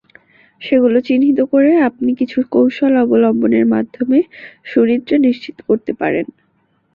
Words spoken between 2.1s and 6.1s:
কিছু কৌশল অবলম্বনের মাধ্যমে সুনিদ্রা নিশ্চিত করতে